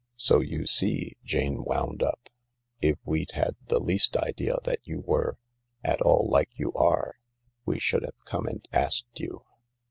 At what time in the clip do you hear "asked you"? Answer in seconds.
8.73-9.43